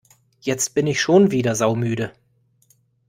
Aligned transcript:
Jetzt 0.39 0.73
bin 0.73 0.87
ich 0.87 0.99
schon 0.99 1.29
wieder 1.29 1.53
saumüde! 1.53 2.11